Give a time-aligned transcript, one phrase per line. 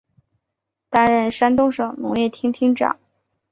[0.89, 2.97] 担任山东省农业厅厅长。